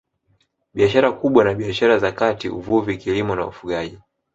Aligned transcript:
Biashara 0.75 1.09
kubwa 1.11 1.43
na 1.43 1.53
biashara 1.53 1.97
za 1.99 2.11
kati 2.11 2.49
Uvuvi 2.49 2.97
Kilimo 2.97 3.35
na 3.35 3.45
Ufugaji 3.47 3.97